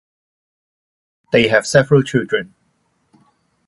They 1.31 1.47
have 1.49 1.67
several 1.67 2.01
children. 2.01 2.55